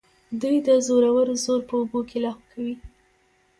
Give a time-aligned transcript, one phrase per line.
[0.41, 2.75] دوی د زورورو زور په اوبو کې لاهو کوي.